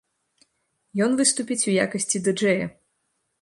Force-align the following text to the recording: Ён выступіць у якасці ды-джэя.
Ён 1.07 1.11
выступіць 1.19 1.59
у 1.73 1.75
якасці 1.85 2.23
ды-джэя. 2.29 2.65